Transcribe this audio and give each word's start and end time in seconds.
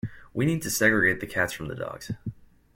We 0.33 0.47
need 0.47 0.63
to 0.63 0.71
segregate 0.71 1.19
the 1.19 1.27
cats 1.27 1.53
from 1.53 1.67
the 1.67 1.75
dogs. 1.75 2.11